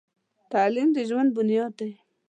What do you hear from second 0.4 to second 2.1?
تعلیم د ژوند بنیاد دی.